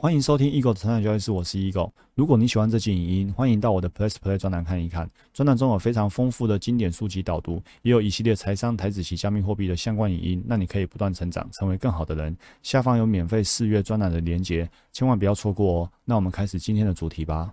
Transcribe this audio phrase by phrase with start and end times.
[0.00, 1.90] 欢迎收听 Eagle 的成长交易室，我是 Eagle。
[2.14, 5.10] 如果你喜欢这期影音，欢迎到我的 Plus Play 专栏看一看。
[5.32, 12.36] 专栏中有非常丰富的经典书籍导读，也有一系列财商、台子及加密货币的相关影音，让你可以不断成长，成为更好的人。
[12.62, 15.92] 下方有免费试阅专栏的连结，千万不要错过哦。
[16.04, 17.52] 那我们开始今天的主题吧。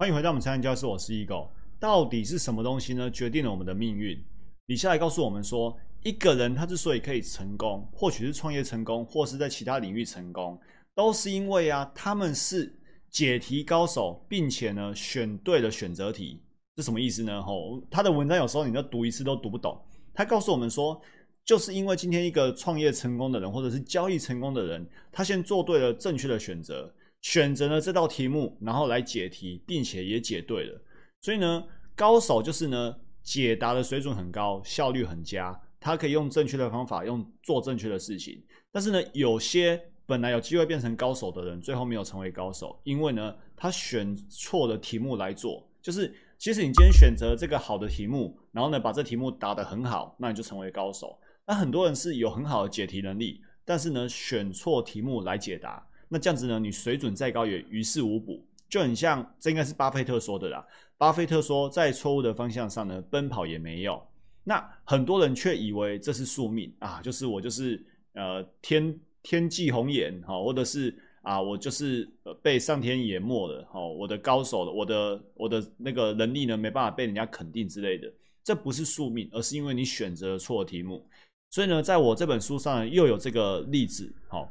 [0.00, 1.50] 欢迎回到我们成长教室，我是 Eagle。
[1.78, 3.08] 到底是什么东西呢？
[3.12, 4.20] 决定了我们的命运？
[4.66, 10.58] 李下来告诉我们说，一个人他之所以可以成功，或许是创业成功，或是在其他领域成功。
[10.98, 12.76] 都是因为啊，他们是
[13.08, 16.42] 解题高手，并且呢选对了选择题，
[16.76, 17.40] 是什么意思呢？
[17.40, 19.80] 吼，他的文章有时候你都读一次都读不懂。
[20.12, 21.00] 他告诉我们说，
[21.44, 26.92] 就是因为今天一个创业成功的人，或者是交易成功的人，他先做对了正确的选择，
[27.22, 30.82] 选择了这道题目，然后来解题，并且也解对了。
[31.20, 38.42] 所以呢，高手就是呢解答的水准很高，效率很佳，他可以用正确的方法，用做正确的事情。
[38.72, 45.68] 但是呢，有些本来有机会变成高手的人，最后没有成为高手，因为呢，他选错了题目来做。
[45.82, 51.18] 就是其实你今天选择这个好的题目，然后呢，把这题目答得很好，那你就成为高手。
[51.46, 58.42] 那很多人是有很好的解题能力，但是呢，选错题目来解答，那这样子呢，你水准再高也于事无补。
[58.66, 60.66] 就很像，这应该是巴菲特说的啦。
[60.96, 64.02] 巴菲特说，在错误的方向上呢，奔跑也没用。
[64.44, 67.84] 那很多人却以为这是宿命啊，就是我就是
[68.14, 68.98] 呃天。
[69.22, 72.08] 天际红颜，哈，或者是啊，我就是
[72.40, 78.10] 被上天淹没了，哈，我的高手了，我的我的那个能力呢，没办法被人家肯定之类的，
[78.44, 81.06] 这不是宿命，而是因为你选择了错题目。
[81.50, 84.48] 所以呢，在我这本书上又有这个例子，好，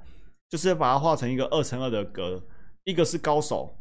[0.50, 2.44] 就是把它画成一个二乘二的格，
[2.84, 3.76] 一个是高手，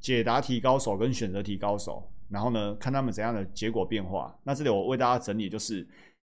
[0.00, 4.36] 解答题高手跟选择题高手，然后呢，看他们怎样的结果变化。
[4.42, 5.86] 那这里我为大家整理，就是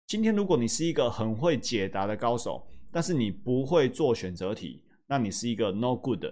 [0.06, 2.66] 今天如果你是一个很会解答的高手。
[2.92, 6.24] 但是你不会做选择题，那你是一个 no good。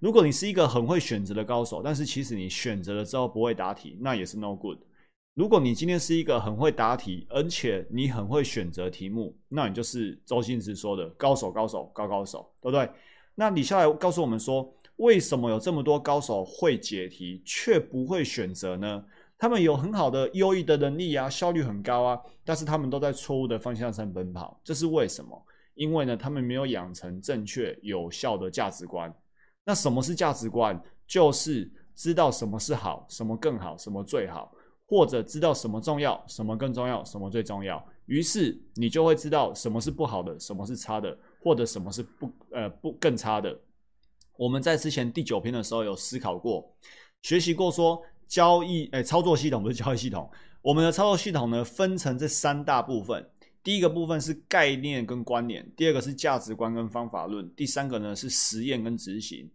[0.00, 4.78] 如果你是一个很会选择的高手，但是其实你选择了之后不会答题，那也是 no good。
[5.34, 12.88] 如果你今天是一个很会答题，而且你很会选择题目，那你就是周星驰说的高手，高手，高高手，对不对？
[13.34, 19.04] 那李下来告诉我们说，为什么有这么多高手会解题却不会选择呢？
[19.36, 25.44] 他们有很好的优异的能力啊，效率很高啊，但是他们都在错误的方向上奔跑，这是为什么？
[25.74, 29.12] 因为呢，他们没有养成正确有效的价值观。
[29.64, 30.80] 那什么是价值观？
[31.06, 34.52] 就是知道什么是好，什么更好，什么最好，
[34.86, 37.84] 或者知道什么重要，什么更重要，什么最重要。
[38.06, 43.58] 于是你就会知道什么是不好的，什么是差的，或者什么是不呃不更差的。
[44.36, 46.70] 我们在之前第九篇的时候有思考过、
[47.22, 50.30] 学习过，说交易诶操作系统不是交易系统，
[50.60, 53.30] 我们的操作系统呢分成这三大部分。
[53.64, 59.50] 第一个部分是概念跟观念，第二个是价值观跟方法论，第三个呢是实验跟执行。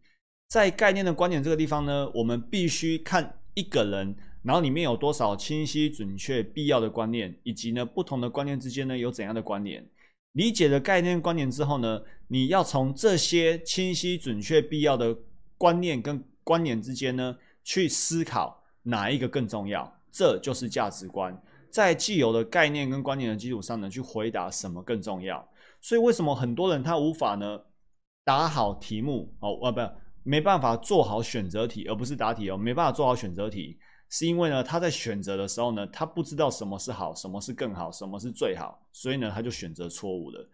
[0.50, 9.88] 在概念的观点这个地方呢，我们必须看一个人，然后里面有多少清晰、准确、必要的观念，以及呢不同的观念之间呢有怎样的关联。
[10.32, 15.16] 理解了概念观念之后呢，你要从这些清晰、准确、必要的
[15.56, 21.40] 观念跟观念之间呢去思考哪一个更重要，这就是价值观。
[21.72, 25.48] 在既有的概念跟观念的基础上呢，去回答什么更重要。
[25.82, 27.60] 所以为什么很多人他无法呢
[28.26, 29.58] 答好题目哦？
[29.64, 29.82] 啊，不，
[30.24, 33.80] 没办法做好选择题，而不是答题哦，没办法做好选择题，
[34.10, 40.50] 是因为呢他在选择的时候呢，他不知道什么是好，什么是更好，什么是最好，所以呢他就选择错误了。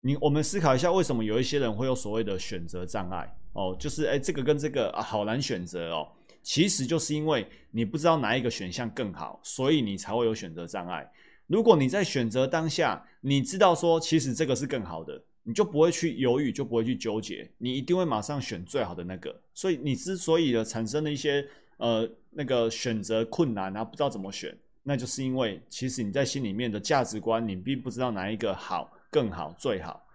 [0.00, 3.76] 你我们思考一下，为什么有一些人会有所谓的选择障碍哦？
[3.78, 6.08] 就是哎，这个跟这个啊，好难选择哦。
[6.44, 11.10] 其实就是因为你不知道哪一个选项更好，所以你才会有选择障碍。
[11.46, 19.34] 如果你在选择当下，你知道说其实这个是更好的，你就不会去犹豫，就不会去纠结，你一定会马上选最好的那个。
[19.54, 21.46] 所以你之所以的产生了一些
[21.78, 30.06] 呃那个选择困难啊，不知道怎么选，那就是因为其实你在心里面的价值观，你并不知道哪一个好、更好、最好。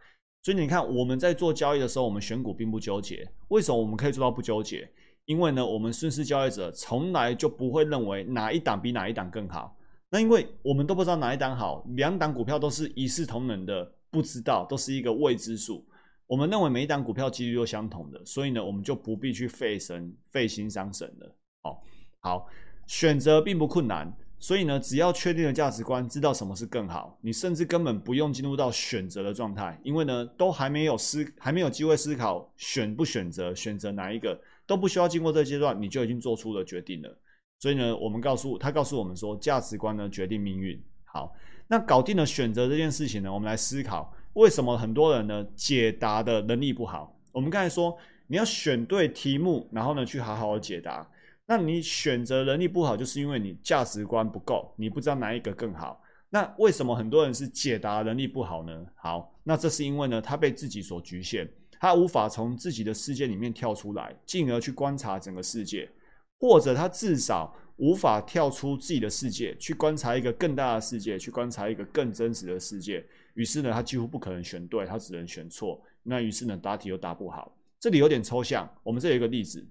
[0.42, 3.28] 所以你看我们在做交易的时候，我们选股并不纠结。
[3.50, 4.90] 为什么我们可以做到不纠结？
[5.30, 9.78] 因为呢，我们顺势交易者从来就不会认为哪一档比哪一档更好。
[10.10, 15.86] 那因为我们都不知道哪一档好，两档股票都是一视同仁的，不知道都是一个未知数。
[16.26, 21.36] 我们认为每一档股票几率都相同的，所以呢，我们就不必去费神费心伤神了。
[21.62, 21.78] 哦，
[22.22, 22.48] 好，
[22.88, 34.42] 选择并不困难，所以呢，只要确定了价值观，知道什么是更好，你甚至根本不用进入到选择的状态，因为呢，都还没有思，还没有机会思考选不选择，选择哪一个。
[34.70, 37.18] 都不需要经过这个阶段，你就已经做出了决定了。
[37.58, 40.80] 所以呢，我们告诉他，告诉我们说，价值观呢决定命运。
[41.06, 41.34] 好，
[41.68, 47.20] 那搞定了选择这件事情呢，我们来思考为什么很多人呢解答的能力不好。
[47.32, 51.10] 我们刚才说，你要选对题目，然后呢去好好的解答。
[51.48, 56.00] 那你选择能力不好，就是因为你价值观不够，你不知道哪一个更好。
[56.30, 58.86] 那为什么很多人是解答能力不好呢？
[58.96, 61.50] 好，那这是因为呢，他被自己所局限，
[61.80, 65.90] 他无法从自己的世界里面跳出来，进而去观察整个世界，
[66.38, 73.06] 或者他至少无法跳出自己的世界，去观察一个更大的世界，去观察一个更真实的世界。
[73.36, 75.82] 于是呢，他几乎不可能选对，他只能选错。
[76.04, 77.56] 那于是呢，答题又答不好。
[77.80, 79.66] 这里有点抽象，我们这有一个例子。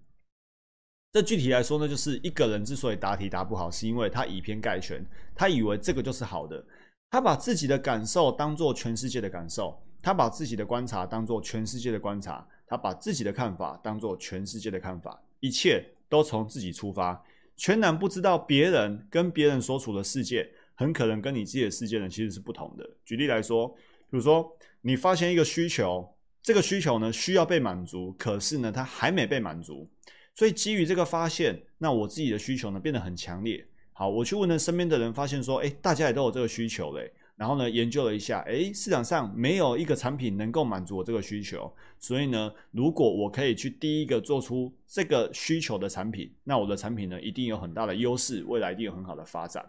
[1.13, 5.05] 这具体来说呢，就是一个人之所以答题答不好，是因为他以偏概全，
[5.35, 6.65] 他以为这个就是好的，
[7.11, 17.23] 他把自己的感受当做全世界的感受，他把自己的观察当做全世界的观察，他把自己的看法当做全世界的看法，一切都从自己出发，
[17.57, 22.89] 全然不知道别人跟别人所处的世界，很可能跟你自己的世界呢其实是不同的。
[23.05, 24.51] 举例来说，比如说
[24.81, 26.09] 你发现一个需求，
[26.43, 29.89] 这个需求呢需要被满足，可是呢它还没被满足。
[30.35, 33.67] 所以基于这个发现，那我自己的需求呢变得很强烈。
[33.93, 37.13] 好，我去问了身边的人，发现说，哎，大家也都有这个需求嘞。
[37.39, 41.73] 然后呢，研究了一下，哎，市场上没有一个产品能够满足我这个需求。
[41.99, 49.65] 所以呢，如果我可以去第一个做出这个需求的产品，那我的产品呢一定有很大的优势，未来一定有很好的发展。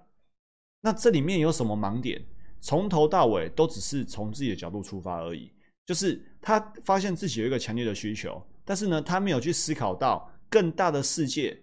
[0.81, 2.19] 那这里面有什么盲点？
[2.60, 5.51] 从头到尾都只是从自己的角度出发而已。
[5.86, 10.30] 就是他发现自己有一个强烈的需求，但是呢，他没有去思考到。
[10.51, 11.56] 更大的世界，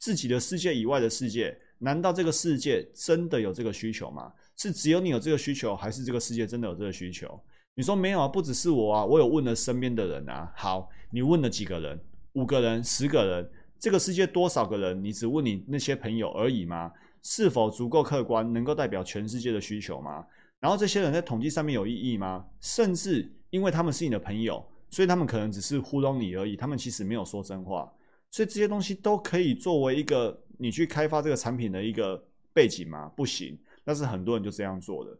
[0.00, 4.32] 自己的世界以外的世界，难道这个世界真的有这个需求吗？
[4.56, 7.40] 是只有你有这个需求，还是这个世界真的有这个需求？
[7.74, 10.52] 你说没有啊，不只是我啊，我有问了身边的人啊。
[10.56, 11.98] 好，你问了几个人？
[12.34, 13.50] 五个人、十个人？
[13.78, 15.02] 这个世界多少个人？
[15.02, 16.92] 你只问你那些朋友而已吗？
[17.22, 20.24] 是否足够客观，能够代表全世界的需求吗？
[20.60, 22.44] 然后这些人在统计上面有意义吗？
[22.60, 27.92] 甚至因为他们是你的朋友，所以他们可能只是糊弄你而已，他们其实没有说真话。
[28.30, 32.22] 所以这些东西都可以作为一个你去开发这个产品的一个
[32.52, 33.10] 背景吗？
[33.16, 35.10] 不行，但是很多人就这样做的。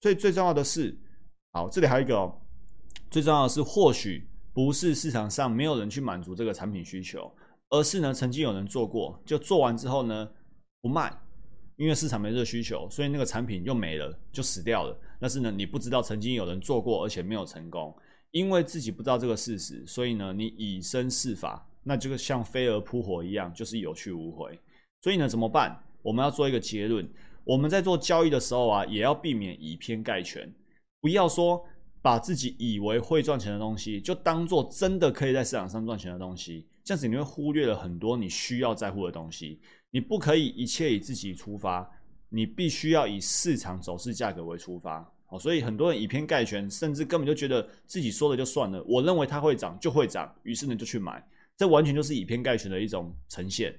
[0.00, 0.96] 所以最重要的是，
[1.52, 2.32] 好，这里还有一个，
[3.10, 7.32] 最重要的是，或许不是市场上没有人去满足这个产品需求，
[7.70, 10.30] 而是呢，曾经有人做过，就做完之后呢，
[10.80, 11.12] 不卖，
[11.76, 14.96] 因为市场没这个需求，所以那个产品又没了，就死掉了。
[15.20, 17.94] 但是呢，你不知道曾经有人做过，而且没有成功，
[18.30, 21.64] 因为自己不知道这个事实，所以呢，你以身试法。
[21.84, 24.58] 那这个像飞蛾扑火一样，就是有去无回。
[25.00, 25.82] 所以呢，怎么办？
[26.02, 27.08] 我们要做一个结论：
[27.48, 30.52] 我们在做交易的时候啊，也要避免以偏概全，
[31.00, 31.64] 不要说
[32.02, 36.68] 把自己以为会赚钱的东西，就当做真的可以在市场上赚钱的东西。
[36.84, 39.58] 这样子你会忽略了很多你需要在乎的东西。
[39.90, 41.90] 你不可以一切以自己出发，
[42.28, 45.10] 你必须要以市场走势、价格为出发。
[45.24, 48.84] 好，所以很多人以偏概全，甚至根本就觉得自己说了就算了。
[48.86, 51.26] 我认为它会涨就会涨，于是呢就去买。
[51.56, 53.74] 这完全就是以偏概全的一种呈现，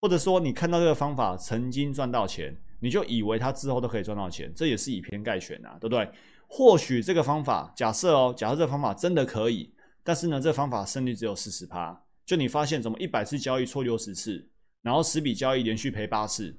[0.00, 6.06] 或者说你看到这个方法曾经赚到钱，你就以为它之后都可以赚到钱，这也是以偏概全啊，对不对？
[6.46, 9.72] 或许这个方法，假设哦，假设这个方法真的可以，
[10.02, 14.46] 但是呢，这方法胜率只有四十趴，就你发现怎么一百次交易错六十次，
[14.82, 16.54] 然后十笔交易连续赔八次，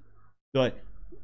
[0.52, 0.74] 对，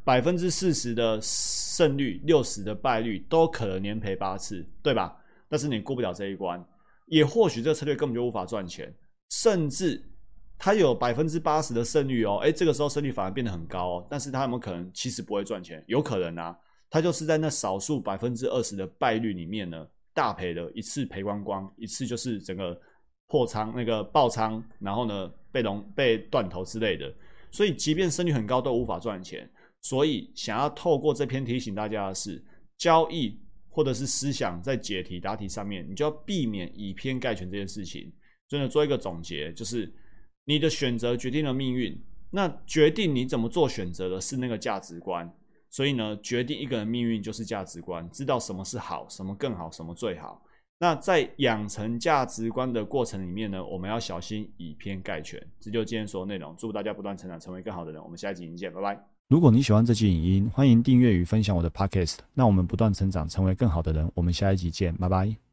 [0.04, 5.18] 百分之四十的胜率，六十的败率都可能连赔八次，对吧？
[5.50, 6.64] 但是你过不了这一关，
[7.08, 8.94] 也或许这个策略根本就无法赚钱。
[9.32, 10.04] 甚至
[10.64, 14.08] 他有百分之八十的胜率哦，哎，这个时候胜率反而变得很高哦。
[14.08, 15.84] 但是他有没有可能其实不会赚钱？
[15.88, 16.56] 有可能啊，
[16.88, 22.80] 他就是在那少数百分之二十的败率里面呢，大赔的一次赔光光，一次就是整个
[23.26, 27.12] 破仓那个爆仓，然后呢被龙被断头之类的。
[27.50, 29.50] 所以即便胜率很高都无法赚钱。
[29.82, 32.40] 所以想要透过这篇提醒大家的是，
[32.78, 33.36] 交易
[33.68, 38.14] 或者是思想在解题答题上面，你就要避免以偏概全这件事情。
[38.48, 39.92] 真的做一个总结，就是
[40.52, 41.98] 你的选择决定了命运。
[42.30, 45.34] 那决定你怎么做选择的是那个价值观。
[45.70, 50.44] 所以呢，决定一个人命运就是价值观，知道什么是好，什么更好，什么最好。
[50.78, 55.42] 那在养成价值观的过程里面呢，我们要小心以偏概全。
[55.62, 56.54] 这就今天所有内容。
[56.58, 58.04] 祝大家不断成长，成为更好的人。
[58.04, 59.02] 我们下一集见，拜拜。
[59.30, 62.18] 如果你喜欢这期影音，欢迎订阅与分享我的 podcast。
[62.34, 64.12] 那我们不断成长，成为更好的人。
[64.14, 65.51] 我们下一集见，拜拜。